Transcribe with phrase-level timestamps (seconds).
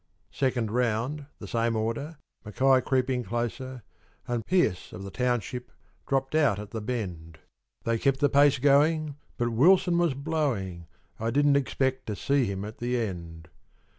[0.31, 3.83] Second round the same order, Mackay creeping closer,
[4.27, 5.71] And Pearce, of the township,
[6.07, 7.37] dropped out at the bend;
[7.83, 10.87] They kept the pace going, but Wilson was blowing,
[11.19, 13.47] I didn't expect to see him at the end.